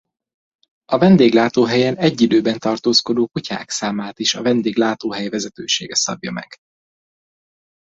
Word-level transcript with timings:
A 0.85 0.97
vendéglátóhelyen 0.97 1.97
egy 1.97 2.21
időben 2.21 2.59
tartózkodó 2.59 3.27
kutyák 3.27 3.69
számát 3.69 4.19
is 4.19 4.35
a 4.35 4.41
vendéglátóhely 4.41 5.27
vezetősége 5.29 5.95
szabja 5.95 6.31
meg. 6.31 6.57